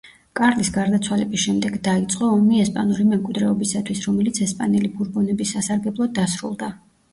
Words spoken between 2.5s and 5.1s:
ესპანური მემკვიდრეობისათვის, რომელიც ესპანელი